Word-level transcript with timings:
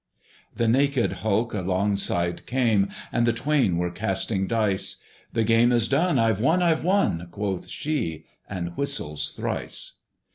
The 0.55 0.67
naked 0.67 1.13
hulk 1.21 1.53
alongside 1.53 2.47
came, 2.47 2.89
And 3.11 3.27
the 3.27 3.31
twain 3.33 3.77
were 3.77 3.91
casting 3.91 4.47
dice; 4.47 4.95
"The 5.31 5.43
game 5.43 5.71
is 5.71 5.87
done! 5.87 6.17
I've 6.17 6.41
won! 6.41 6.63
I've 6.63 6.83
won!" 6.83 7.27
Quoth 7.29 7.67
she, 7.67 8.25
and 8.49 8.75
whistles 8.75 9.29
thrice. 9.35 9.97